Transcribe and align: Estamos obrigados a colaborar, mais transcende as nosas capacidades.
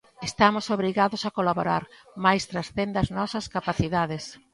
Estamos 0.29 0.65
obrigados 0.75 1.21
a 1.23 1.33
colaborar, 1.37 1.83
mais 2.25 2.43
transcende 2.51 2.97
as 3.03 3.09
nosas 3.17 3.45
capacidades. 3.55 4.23